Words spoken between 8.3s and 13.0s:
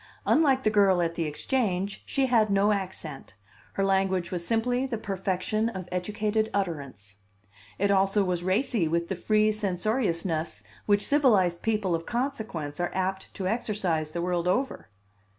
racy with the free censoriousness which civilized people of consequence are